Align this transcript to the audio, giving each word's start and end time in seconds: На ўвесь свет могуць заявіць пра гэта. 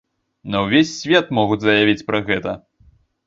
На 0.53 0.61
ўвесь 0.67 0.93
свет 1.01 1.25
могуць 1.39 1.59
заявіць 1.67 2.05
пра 2.09 2.23
гэта. 2.31 2.57